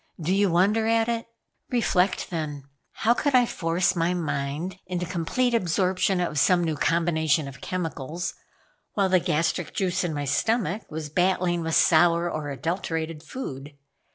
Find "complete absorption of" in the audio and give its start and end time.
5.05-6.39